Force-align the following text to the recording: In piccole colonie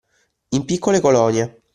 In 0.49 0.65
piccole 0.65 0.99
colonie 0.99 1.61